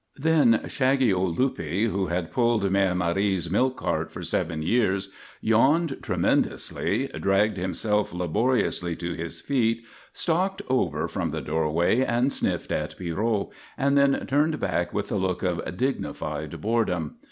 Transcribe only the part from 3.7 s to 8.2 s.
cart for seven years, yawned tremendously, dragged himself